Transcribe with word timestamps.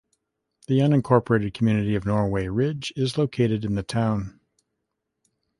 The 0.65 0.79
unincorporated 0.79 1.53
community 1.53 1.93
of 1.93 2.07
Norway 2.07 2.47
Ridge 2.47 2.91
is 2.95 3.19
located 3.19 3.63
in 3.63 3.75
the 3.75 3.83
town. 3.83 4.39